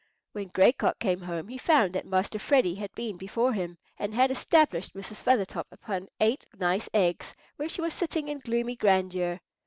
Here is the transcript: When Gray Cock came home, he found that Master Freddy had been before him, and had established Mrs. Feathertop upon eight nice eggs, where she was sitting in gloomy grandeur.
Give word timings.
When 0.31 0.47
Gray 0.47 0.71
Cock 0.71 0.97
came 0.97 1.21
home, 1.21 1.47
he 1.47 1.59
found 1.59 1.93
that 1.93 2.07
Master 2.07 2.39
Freddy 2.39 2.73
had 2.73 2.91
been 2.95 3.17
before 3.17 3.53
him, 3.53 3.77
and 3.99 4.15
had 4.15 4.31
established 4.31 4.95
Mrs. 4.95 5.21
Feathertop 5.21 5.67
upon 5.71 6.07
eight 6.19 6.43
nice 6.57 6.89
eggs, 6.91 7.35
where 7.57 7.69
she 7.69 7.81
was 7.81 7.93
sitting 7.93 8.27
in 8.27 8.39
gloomy 8.39 8.75
grandeur. 8.75 9.41